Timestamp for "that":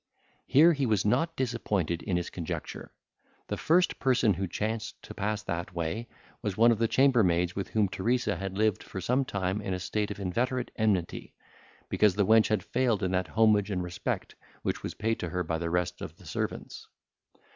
5.43-5.75, 13.11-13.27